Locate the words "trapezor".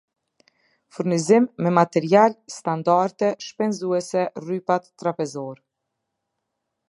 5.03-5.55